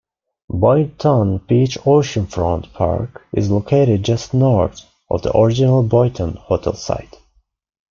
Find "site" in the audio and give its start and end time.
6.73-7.17